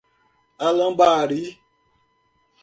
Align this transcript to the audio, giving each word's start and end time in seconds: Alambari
Alambari 0.67 1.43